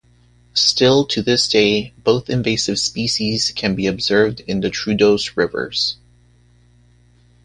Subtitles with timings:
[0.55, 5.97] Still to this day, both invasive species can be observed in the Troodos rivers.